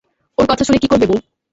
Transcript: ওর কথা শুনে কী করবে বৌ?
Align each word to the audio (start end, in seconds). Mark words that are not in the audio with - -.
ওর 0.37 0.45
কথা 0.47 0.63
শুনে 0.63 0.79
কী 0.79 0.87
করবে 0.91 1.05
বৌ? 1.07 1.17